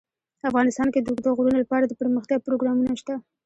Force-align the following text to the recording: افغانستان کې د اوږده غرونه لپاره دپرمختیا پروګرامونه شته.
افغانستان 0.49 0.87
کې 0.93 0.99
د 1.01 1.07
اوږده 1.09 1.31
غرونه 1.37 1.57
لپاره 1.61 1.85
دپرمختیا 1.87 2.37
پروګرامونه 2.45 2.91
شته. 3.01 3.15